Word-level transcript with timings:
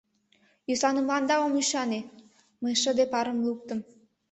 —Йӧсланымыланда 0.69 1.35
ом 1.45 1.53
ӱшане,— 1.61 1.99
мый 2.61 2.73
шыде 2.81 3.05
парым 3.13 3.37
луктым. 3.45 3.79